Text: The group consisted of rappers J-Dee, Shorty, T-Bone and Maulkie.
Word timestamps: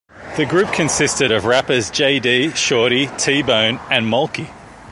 The 0.35 0.47
group 0.47 0.73
consisted 0.73 1.31
of 1.31 1.45
rappers 1.45 1.91
J-Dee, 1.91 2.53
Shorty, 2.55 3.05
T-Bone 3.19 3.79
and 3.91 4.07
Maulkie. 4.07 4.49